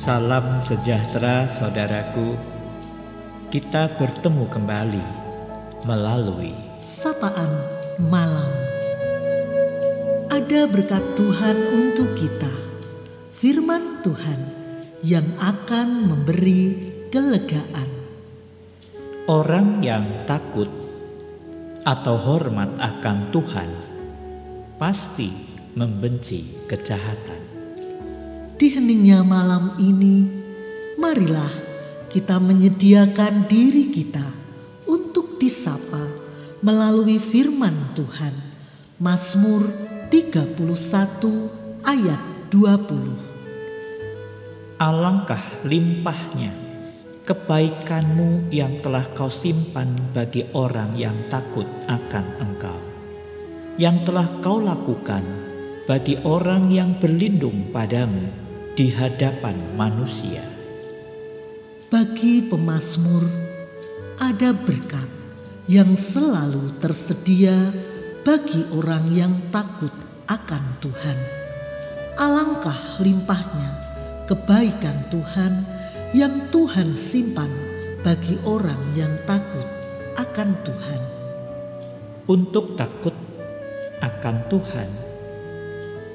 [0.00, 2.32] Salam sejahtera saudaraku.
[3.52, 5.06] Kita bertemu kembali
[5.84, 7.52] melalui sapaan
[8.00, 8.48] malam.
[10.32, 12.48] Ada berkat Tuhan untuk kita.
[13.36, 14.40] Firman Tuhan
[15.04, 16.80] yang akan memberi
[17.12, 17.92] kelegaan.
[19.28, 20.72] orang yang takut
[21.84, 23.70] atau hormat akan Tuhan
[24.80, 25.28] pasti
[25.76, 27.59] membenci kejahatan.
[28.60, 30.28] Di heningnya malam ini,
[31.00, 31.48] marilah
[32.12, 34.28] kita menyediakan diri kita
[34.84, 36.04] untuk disapa
[36.60, 38.36] melalui firman Tuhan.
[39.00, 39.64] Mazmur
[40.12, 40.60] 31
[41.88, 42.20] ayat
[42.52, 44.76] 20.
[44.76, 46.52] Alangkah limpahnya
[47.24, 52.76] kebaikanmu yang telah kau simpan bagi orang yang takut akan engkau.
[53.80, 55.24] Yang telah kau lakukan
[55.88, 58.49] bagi orang yang berlindung padamu
[58.80, 60.40] di hadapan manusia.
[61.92, 63.28] Bagi pemazmur
[64.16, 65.04] ada berkat
[65.68, 67.76] yang selalu tersedia
[68.24, 69.92] bagi orang yang takut
[70.32, 71.18] akan Tuhan.
[72.16, 73.68] Alangkah limpahnya
[74.24, 75.60] kebaikan Tuhan
[76.16, 77.52] yang Tuhan simpan
[78.00, 79.68] bagi orang yang takut
[80.16, 81.02] akan Tuhan.
[82.32, 83.12] Untuk takut
[84.00, 84.88] akan Tuhan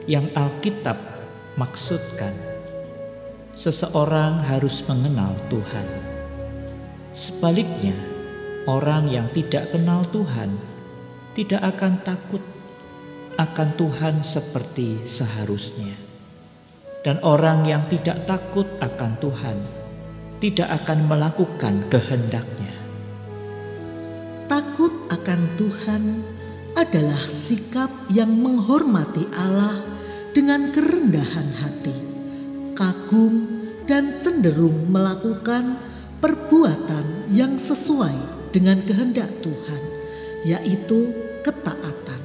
[0.10, 1.14] yang Alkitab
[1.56, 2.55] maksudkan,
[3.56, 5.88] seseorang harus mengenal Tuhan.
[7.16, 7.96] Sebaliknya,
[8.68, 10.56] orang yang tidak kenal Tuhan
[11.36, 12.44] tidak akan takut
[13.36, 15.96] akan Tuhan seperti seharusnya.
[17.04, 19.58] Dan orang yang tidak takut akan Tuhan
[20.40, 22.74] tidak akan melakukan kehendaknya.
[24.46, 26.04] Takut akan Tuhan
[26.76, 29.80] adalah sikap yang menghormati Allah
[30.36, 31.96] dengan kerendahan hati,
[32.76, 35.78] kagum, dan cenderung melakukan
[36.20, 38.14] perbuatan yang sesuai
[38.52, 39.82] dengan kehendak Tuhan,
[40.44, 41.14] yaitu
[41.46, 42.22] ketaatan.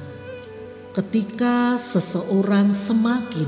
[0.91, 3.47] Ketika seseorang semakin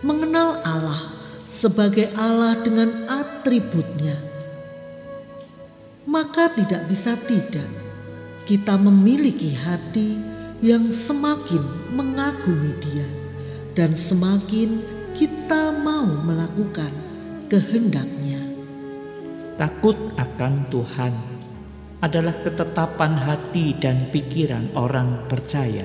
[0.00, 1.12] mengenal Allah
[1.44, 4.16] sebagai Allah dengan atributnya,
[6.08, 7.68] maka tidak bisa tidak
[8.48, 10.16] kita memiliki hati
[10.64, 11.60] yang semakin
[11.92, 13.08] mengagumi Dia,
[13.76, 14.80] dan semakin
[15.12, 15.57] kita
[15.98, 16.94] mau melakukan
[17.50, 18.38] kehendaknya.
[19.58, 21.10] Takut akan Tuhan
[21.98, 25.82] adalah ketetapan hati dan pikiran orang percaya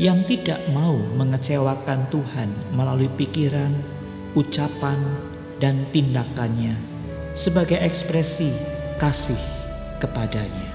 [0.00, 3.68] yang tidak mau mengecewakan Tuhan melalui pikiran,
[4.32, 4.96] ucapan,
[5.60, 6.80] dan tindakannya
[7.36, 8.48] sebagai ekspresi
[8.96, 9.38] kasih
[10.00, 10.72] kepadanya.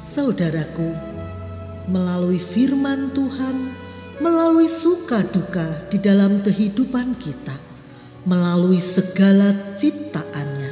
[0.00, 0.96] Saudaraku,
[1.84, 3.76] melalui firman Tuhan,
[4.22, 7.58] melalui suka duka di dalam kehidupan kita,
[8.22, 10.70] melalui segala ciptaannya,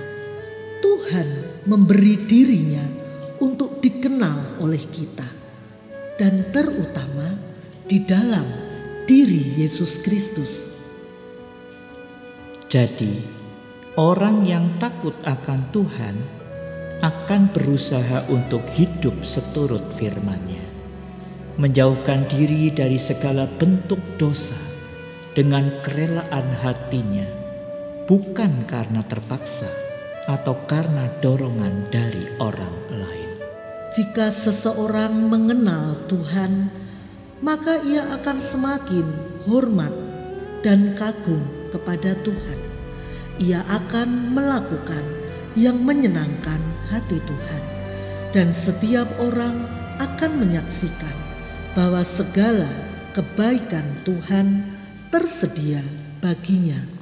[0.79, 1.29] Tuhan
[1.67, 2.87] memberi dirinya
[3.43, 5.27] untuk dikenal oleh kita,
[6.15, 7.35] dan terutama
[7.91, 8.47] di dalam
[9.11, 10.71] diri Yesus Kristus.
[12.71, 13.19] Jadi,
[13.99, 16.15] orang yang takut akan Tuhan
[17.03, 20.70] akan berusaha untuk hidup seturut firman-Nya,
[21.61, 24.57] menjauhkan diri dari segala bentuk dosa
[25.37, 27.29] dengan kerelaan hatinya,
[28.09, 29.69] bukan karena terpaksa
[30.25, 33.31] atau karena dorongan dari orang lain.
[33.93, 36.73] Jika seseorang mengenal Tuhan,
[37.45, 39.07] maka ia akan semakin
[39.45, 39.93] hormat
[40.65, 42.59] dan kagum kepada Tuhan.
[43.37, 45.05] Ia akan melakukan
[45.61, 47.63] yang menyenangkan hati Tuhan,
[48.33, 49.69] dan setiap orang
[50.01, 51.30] akan menyaksikan
[51.75, 52.71] bahwa segala
[53.15, 54.63] kebaikan Tuhan
[55.11, 55.83] tersedia
[56.23, 57.00] baginya.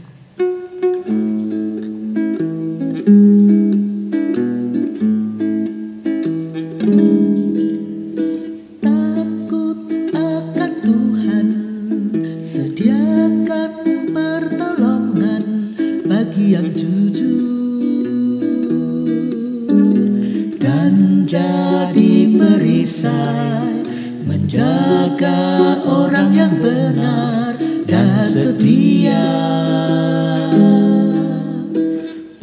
[25.19, 27.59] Menjaga orang yang benar
[27.91, 29.27] dan setia.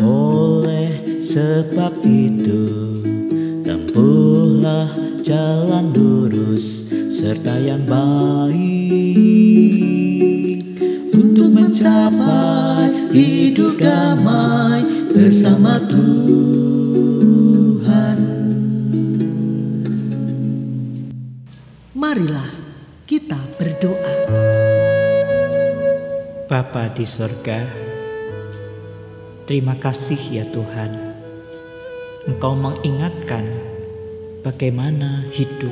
[0.04, 2.68] Oleh sebab itu,
[3.64, 4.92] tempuhlah
[5.24, 6.84] jalan lurus
[7.16, 8.60] serta yang baik
[11.16, 14.84] untuk mencapai hidup damai
[15.16, 17.16] bersama Tuhan.
[21.96, 22.65] Marilah
[23.06, 24.18] kita berdoa.
[26.50, 27.62] Bapa di sorga,
[29.46, 31.14] Terima kasih ya Tuhan.
[32.26, 33.46] Engkau mengingatkan
[34.42, 35.70] bagaimana hidup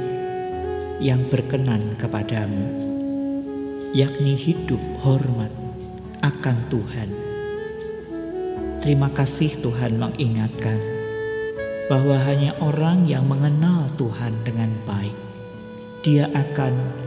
[1.02, 2.70] yang berkenan kepadamu,
[3.98, 5.50] yakni hidup hormat
[6.22, 7.10] akan Tuhan.
[8.86, 10.78] Terima kasih Tuhan mengingatkan
[11.90, 15.18] bahwa hanya orang yang mengenal Tuhan dengan baik,
[16.06, 17.04] dia akan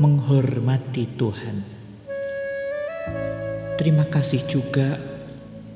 [0.00, 1.60] menghormati Tuhan.
[3.76, 4.96] Terima kasih juga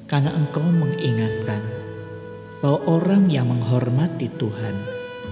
[0.09, 1.61] karena Engkau mengingatkan
[2.65, 4.81] bahwa orang yang menghormati Tuhan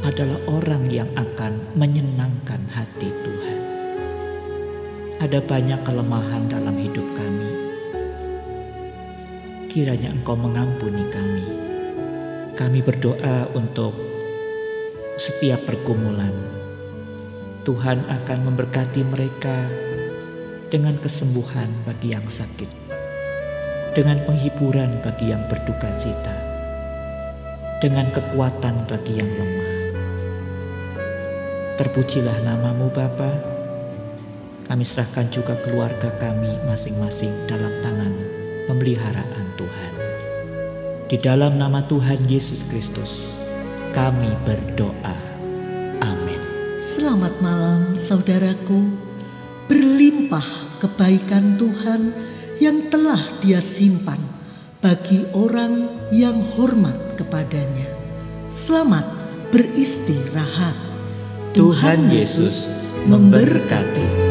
[0.05, 3.61] adalah orang yang akan menyenangkan hati Tuhan.
[5.25, 7.51] Ada banyak kelemahan dalam hidup kami.
[9.73, 11.45] Kiranya Engkau mengampuni kami.
[12.53, 13.97] Kami berdoa untuk
[15.17, 16.62] setiap pergumulan.
[17.63, 19.55] Tuhan akan memberkati mereka
[20.67, 22.67] dengan kesembuhan bagi yang sakit,
[23.95, 26.35] dengan penghiburan bagi yang berduka cita,
[27.79, 29.71] dengan kekuatan bagi yang lemah.
[31.79, 33.31] Terpujilah namamu Bapa.
[34.67, 38.11] Kami serahkan juga keluarga kami masing-masing dalam tangan
[38.67, 39.93] pemeliharaan Tuhan.
[41.07, 43.31] Di dalam nama Tuhan Yesus Kristus,
[43.95, 45.32] kami berdoa.
[47.03, 48.95] Selamat malam saudaraku,
[49.67, 50.47] berlimpah
[50.79, 52.15] kebaikan Tuhan
[52.63, 54.23] yang telah Dia simpan
[54.79, 57.91] bagi orang yang hormat kepadanya.
[58.55, 59.03] Selamat
[59.51, 60.79] beristirahat.
[61.59, 62.71] Tuhan Yesus
[63.11, 64.22] memberkati.